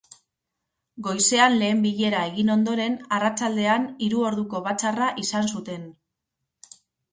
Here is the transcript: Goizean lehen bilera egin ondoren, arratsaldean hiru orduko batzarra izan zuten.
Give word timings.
Goizean 1.07 1.57
lehen 1.63 1.83
bilera 1.83 2.21
egin 2.29 2.49
ondoren, 2.55 2.97
arratsaldean 3.19 3.87
hiru 4.07 4.25
orduko 4.31 4.65
batzarra 4.71 5.13
izan 5.27 5.55
zuten. 5.55 5.89